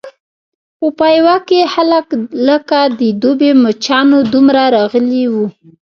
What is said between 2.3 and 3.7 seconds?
لکه د دوبي